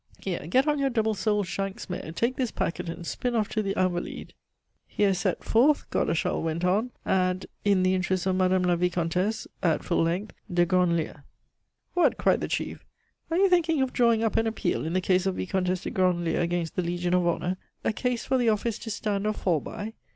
[0.17, 3.61] "Here, get on your double soled shanks mare, take this packet, and spin off to
[3.61, 4.33] the Invalides."
[4.87, 6.89] "Here set forth," Godeschal went on.
[7.05, 11.21] "Add in the interest of Madame la Vicomtesse (at full length) de Grandlieu."
[11.93, 12.83] "What!" cried the chief,
[13.29, 16.39] "are you thinking of drawing up an appeal in the case of Vicomtesse de Grandlieu
[16.39, 19.93] against the Legion of Honor a case for the office to stand or fall by?